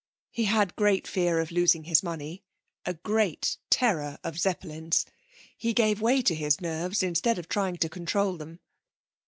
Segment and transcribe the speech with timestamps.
[0.31, 2.41] He had great fear of losing his money,
[2.87, 5.05] a great terror of Zeppelins;
[5.55, 8.61] he gave way to his nerves instead of trying to control them.